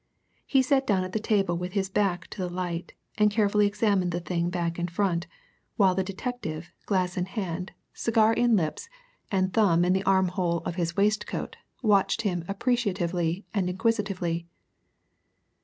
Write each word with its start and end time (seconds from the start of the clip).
He 0.47 0.63
sat 0.63 0.87
down 0.87 1.03
at 1.03 1.11
the 1.11 1.19
table 1.19 1.59
with 1.59 1.73
his 1.73 1.87
back 1.87 2.25
to 2.29 2.39
the 2.41 2.49
light, 2.49 2.93
and 3.19 3.29
carefully 3.29 3.67
examined 3.67 4.11
the 4.11 4.19
thing 4.19 4.49
back 4.49 4.79
and 4.79 4.89
front, 4.89 5.27
while 5.77 5.93
the 5.93 6.03
detective, 6.03 6.71
glass 6.87 7.17
in 7.17 7.25
hand, 7.27 7.73
cigar 7.93 8.33
in 8.33 8.55
lips, 8.55 8.89
and 9.31 9.53
thumb 9.53 9.85
in 9.85 9.93
the 9.93 10.01
armhole 10.03 10.63
of 10.65 10.73
his 10.73 10.97
waistcoat, 10.97 11.55
watched 11.83 12.23
him 12.23 12.43
appreciatively 12.47 13.45
and 13.53 13.69
inquisitively. 13.69 14.47